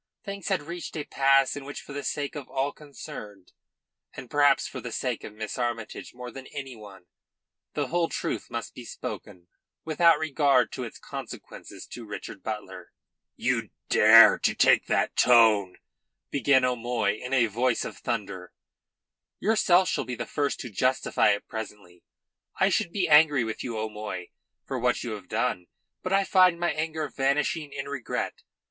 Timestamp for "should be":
22.69-23.07